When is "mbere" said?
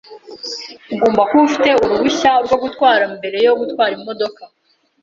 3.17-3.37